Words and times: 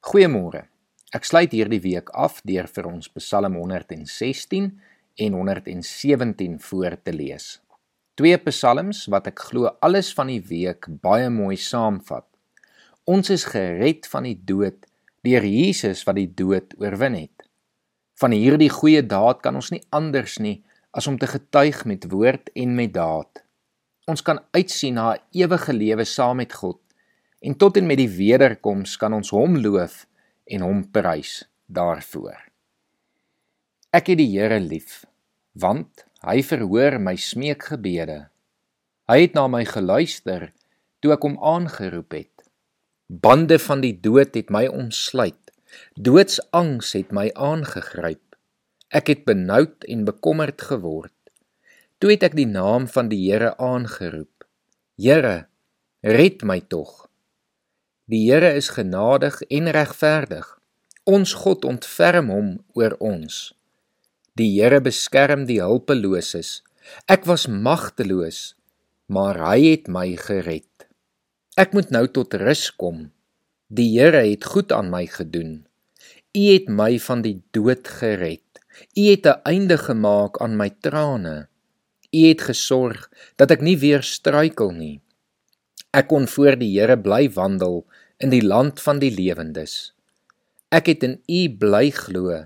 Goeiemôre. 0.00 0.62
Ek 1.12 1.26
sluit 1.28 1.52
hierdie 1.52 1.82
week 1.84 2.08
af 2.16 2.38
deur 2.48 2.64
vir 2.72 2.86
ons 2.88 3.10
Psalm 3.18 3.58
116 3.60 4.70
en 5.20 5.36
117 5.36 6.54
voor 6.64 6.96
te 7.04 7.12
lees. 7.12 7.48
Twee 8.16 8.38
psalms 8.46 9.02
wat 9.12 9.28
ek 9.28 9.44
glo 9.50 9.68
alles 9.84 10.08
van 10.16 10.32
die 10.32 10.40
week 10.40 10.88
baie 11.04 11.28
mooi 11.28 11.58
saamvat. 11.60 12.24
Ons 13.04 13.28
is 13.36 13.44
gered 13.52 14.08
van 14.08 14.24
die 14.24 14.38
dood 14.40 14.88
deur 15.20 15.44
Jesus 15.44 16.06
wat 16.08 16.16
die 16.16 16.30
dood 16.32 16.72
oorwin 16.80 17.20
het. 17.20 17.44
Van 18.16 18.32
hierdie 18.32 18.72
goeie 18.72 19.04
daad 19.04 19.44
kan 19.44 19.60
ons 19.60 19.68
nie 19.68 19.84
anders 19.92 20.40
nie 20.40 20.62
as 20.96 21.12
om 21.12 21.20
te 21.20 21.28
getuig 21.28 21.84
met 21.84 22.08
woord 22.08 22.48
en 22.56 22.72
met 22.72 22.96
daad. 22.96 23.44
Ons 24.08 24.24
kan 24.24 24.40
uitsien 24.56 24.96
na 24.96 25.12
'n 25.12 25.44
ewige 25.44 25.76
lewe 25.76 26.08
saam 26.08 26.40
met 26.40 26.56
God 26.56 26.80
en 27.40 27.56
tot 27.56 27.76
en 27.80 27.88
met 27.88 27.98
die 28.00 28.10
wederkoms 28.12 28.96
kan 29.00 29.16
ons 29.16 29.32
hom 29.32 29.56
loof 29.60 30.04
en 30.50 30.64
hom 30.66 30.84
prys 30.92 31.40
daarvoor. 31.66 32.38
Ek 33.90 34.12
het 34.12 34.20
die 34.20 34.30
Here 34.36 34.60
lief, 34.62 35.04
want 35.58 36.04
hy 36.26 36.42
verhoor 36.46 36.98
my 37.02 37.16
smeekgebede. 37.18 38.28
Hy 39.10 39.18
het 39.24 39.34
na 39.34 39.48
my 39.50 39.64
geluister 39.66 40.50
toe 41.00 41.14
ek 41.16 41.24
hom 41.26 41.38
aangeroep 41.40 42.14
het. 42.14 42.44
Bande 43.10 43.58
van 43.58 43.82
die 43.82 43.96
dood 43.98 44.36
het 44.38 44.52
my 44.54 44.68
omsluit. 44.70 45.50
Doodsangs 45.98 46.92
het 46.94 47.10
my 47.14 47.30
aangegryp. 47.34 48.22
Ek 48.90 49.10
het 49.10 49.24
benoud 49.26 49.86
en 49.90 50.04
bekommerd 50.06 50.62
geword. 50.62 51.14
Toe 51.98 52.14
het 52.14 52.30
ek 52.30 52.38
die 52.38 52.46
naam 52.46 52.86
van 52.90 53.10
die 53.10 53.24
Here 53.26 53.56
aangeroep. 53.58 54.46
Here, 55.00 55.48
red 56.06 56.44
my 56.46 56.60
tog. 56.60 57.09
Die 58.10 58.24
Here 58.26 58.48
is 58.58 58.72
genadig 58.74 59.36
en 59.54 59.68
regverdig. 59.70 60.46
Ons 61.06 61.30
God 61.44 61.62
ontferm 61.68 62.32
hom 62.34 62.48
oor 62.74 62.96
ons. 62.98 63.52
Die 64.34 64.48
Here 64.56 64.80
beskerm 64.82 65.44
die 65.46 65.60
hulpeloses. 65.62 66.64
Ek 67.06 67.28
was 67.30 67.44
magteloos, 67.46 68.56
maar 69.06 69.38
hy 69.44 69.60
het 69.68 69.86
my 69.86 70.08
gered. 70.18 70.88
Ek 71.54 71.76
moet 71.76 71.92
nou 71.94 72.02
tot 72.10 72.34
rus 72.42 72.64
kom. 72.74 73.12
Die 73.70 73.92
Here 73.92 74.24
het 74.26 74.48
goed 74.56 74.74
aan 74.74 74.90
my 74.90 75.04
gedoen. 75.06 75.60
U 76.34 76.42
het 76.48 76.66
my 76.66 76.96
van 77.06 77.22
die 77.22 77.36
dood 77.54 77.86
gered. 78.00 78.58
U 78.98 79.04
het 79.06 79.26
'n 79.26 79.38
einde 79.44 79.78
gemaak 79.78 80.42
aan 80.42 80.56
my 80.56 80.70
trane. 80.82 81.46
U 82.10 82.20
het 82.26 82.42
gesorg 82.42 83.06
dat 83.36 83.50
ek 83.54 83.62
nie 83.62 83.78
weer 83.78 84.02
struikel 84.02 84.74
nie. 84.74 84.98
Ek 85.90 86.06
kon 86.06 86.28
voor 86.30 86.54
die 86.54 86.70
Here 86.76 86.94
bly 86.94 87.24
wandel 87.34 87.80
in 88.22 88.30
die 88.30 88.44
land 88.44 88.78
van 88.78 89.00
die 89.02 89.10
lewendes. 89.10 89.90
Ek 90.70 90.86
het 90.86 91.02
in 91.02 91.16
U 91.26 91.40
bly 91.58 91.88
glo, 91.90 92.36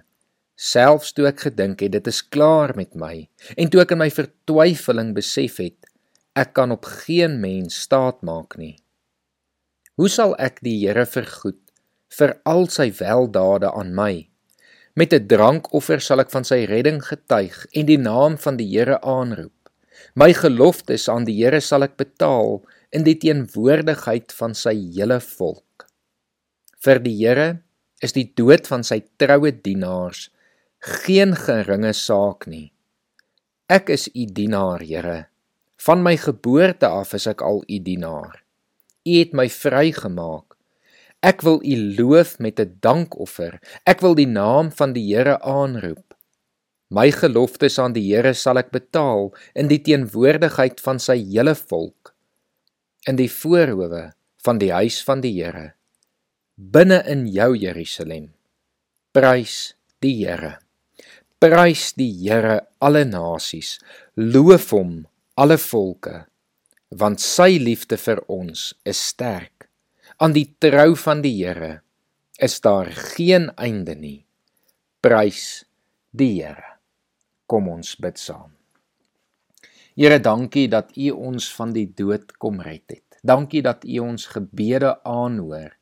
selfs 0.57 1.13
toe 1.13 1.27
ek 1.29 1.43
gedink 1.51 1.83
het 1.85 1.93
dit 1.93 2.09
is 2.09 2.23
klaar 2.25 2.73
met 2.79 2.95
my 2.97 3.27
en 3.59 3.69
toe 3.69 3.83
ek 3.83 3.93
in 3.93 4.01
my 4.01 4.09
vertwyfeling 4.09 5.11
besef 5.17 5.59
het 5.61 5.91
ek 6.39 6.55
kan 6.57 6.73
op 6.73 6.87
geen 7.05 7.37
mens 7.43 7.77
staat 7.85 8.23
maak 8.25 8.57
nie. 8.57 8.79
Hoe 10.01 10.09
sal 10.09 10.33
ek 10.41 10.63
die 10.65 10.79
Here 10.81 11.05
vergoed 11.07 11.61
vir 12.17 12.39
al 12.49 12.65
sy 12.73 12.89
weldade 12.97 13.69
aan 13.71 13.93
my? 13.95 14.25
Met 14.97 15.13
'n 15.13 15.29
drankoffer 15.29 16.01
sal 16.01 16.25
ek 16.25 16.33
van 16.33 16.49
sy 16.49 16.65
redding 16.65 17.03
getuig 17.03 17.67
en 17.75 17.87
die 17.87 18.01
naam 18.01 18.39
van 18.39 18.57
die 18.57 18.71
Here 18.73 18.99
aanroep. 19.03 19.53
My 20.15 20.33
geloftes 20.33 21.09
aan 21.09 21.25
die 21.29 21.37
Here 21.43 21.61
sal 21.61 21.83
ek 21.83 21.97
betaal 21.97 22.65
in 22.95 23.03
die 23.03 23.17
teenwoordigheid 23.19 24.33
van 24.39 24.55
sy 24.55 24.75
hele 24.95 25.19
volk. 25.19 25.87
Vir 26.85 27.01
die 27.03 27.17
Here 27.19 27.49
is 28.05 28.15
die 28.15 28.29
dood 28.39 28.69
van 28.71 28.85
sy 28.87 29.01
troue 29.19 29.51
dienaars 29.51 30.29
geen 30.85 31.33
geringe 31.35 31.95
saak 31.97 32.47
nie. 32.47 32.69
Ek 33.73 33.89
is 33.91 34.07
u 34.13 34.27
dienaar, 34.29 34.85
Here. 34.85 35.27
Van 35.81 36.05
my 36.05 36.15
geboorte 36.21 36.87
af 36.87 37.15
is 37.17 37.27
ek 37.27 37.43
al 37.43 37.63
u 37.65 37.79
dienaar. 37.83 38.43
U 39.05 39.13
het 39.17 39.33
my 39.33 39.49
vrygemaak. 39.49 40.55
Ek 41.25 41.41
wil 41.43 41.59
u 41.65 41.77
loof 41.99 42.39
met 42.39 42.61
'n 42.61 42.77
dankoffer. 42.81 43.59
Ek 43.87 44.01
wil 44.05 44.15
die 44.15 44.29
naam 44.29 44.71
van 44.71 44.93
die 44.93 45.09
Here 45.09 45.41
aanroep. 45.41 46.15
My 46.91 47.11
geloftes 47.11 47.79
aan 47.79 47.93
die 47.93 48.07
Here 48.13 48.35
sal 48.35 48.59
ek 48.59 48.71
betaal 48.71 49.35
in 49.55 49.69
die 49.69 49.81
teenwoordigheid 49.81 50.81
van 50.81 50.99
sy 51.01 51.17
hele 51.17 51.55
volk 51.55 52.14
in 53.09 53.19
die 53.21 53.31
voorhoewe 53.31 54.13
van 54.45 54.61
die 54.61 54.73
huis 54.73 55.01
van 55.05 55.23
die 55.25 55.35
Here 55.37 55.73
binne 56.55 57.01
in 57.11 57.25
jou 57.27 57.55
Jerusalem. 57.59 58.29
Prys 59.15 59.75
die 60.05 60.15
Here. 60.23 60.59
Prys 61.43 61.93
die 61.99 62.13
Here 62.23 62.61
alle 62.79 63.05
nasies. 63.09 63.77
Loof 64.17 64.71
hom 64.77 65.03
alle 65.37 65.59
volke 65.59 66.25
want 66.95 67.19
sy 67.19 67.57
liefde 67.59 67.97
vir 67.99 68.21
ons 68.31 68.69
is 68.87 69.01
sterk. 69.11 69.67
Aan 70.23 70.37
die 70.37 70.47
trou 70.63 70.93
van 70.95 71.25
die 71.25 71.35
Here 71.41 71.81
is 72.39 72.61
daar 72.63 72.87
geen 73.17 73.51
einde 73.59 73.99
nie. 73.99 74.21
Prys 75.03 75.65
die 76.15 76.37
Here. 76.39 76.79
Kom 77.51 77.67
ons 77.69 77.97
bid 77.99 78.21
saam 78.21 78.54
Here, 79.95 80.19
dankie 80.19 80.67
dat 80.67 80.89
U 80.99 81.13
ons 81.15 81.45
van 81.55 81.71
die 81.71 81.87
dood 81.87 82.33
kom 82.43 82.57
red 82.59 82.83
het. 82.91 83.19
Dankie 83.23 83.61
dat 83.63 83.85
U 83.87 84.01
ons 84.03 84.25
gebede 84.27 84.97
aanhoor. 85.07 85.77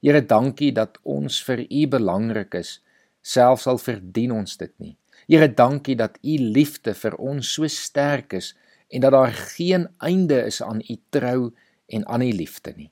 Here, 0.00 0.22
dankie 0.24 0.70
dat 0.72 0.96
ons 1.04 1.42
vir 1.44 1.66
U 1.68 1.82
belangrik 1.92 2.56
is, 2.56 2.78
selfs 3.20 3.66
al 3.68 3.76
verdien 3.82 4.32
ons 4.32 4.56
dit 4.56 4.72
nie. 4.80 4.94
Here, 5.28 5.50
dankie 5.52 5.98
dat 6.00 6.16
U 6.24 6.36
liefde 6.56 6.94
vir 6.96 7.18
ons 7.20 7.50
so 7.58 7.68
sterk 7.68 8.38
is 8.38 8.54
en 8.88 9.04
dat 9.04 9.12
daar 9.12 9.36
geen 9.36 9.84
einde 10.00 10.40
is 10.48 10.62
aan 10.64 10.80
U 10.80 10.96
trou 11.12 11.50
en 11.92 12.08
aan 12.08 12.24
U 12.24 12.30
liefde 12.32 12.72
nie. 12.72 12.88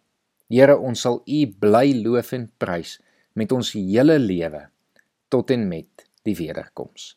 Here, 0.52 0.76
ons 0.76 1.06
sal 1.08 1.22
U 1.24 1.40
bly 1.56 2.02
loof 2.02 2.34
en 2.36 2.50
prys 2.60 2.98
met 3.32 3.56
ons 3.56 3.72
hele 3.72 4.18
lewe 4.20 4.66
tot 5.32 5.56
en 5.56 5.64
met 5.72 6.04
die 6.28 6.36
wederkoms. 6.36 7.14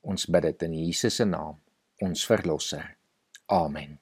Ons 0.00 0.24
bid 0.32 0.48
dit 0.48 0.68
in 0.70 0.80
Jesus 0.86 1.20
se 1.20 1.28
naam, 1.28 1.60
ons 2.00 2.24
verlosser. 2.32 3.01
Amen. 3.52 3.98